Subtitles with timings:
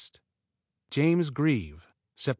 [0.89, 1.85] James Grieve
[2.17, 2.29] Sept.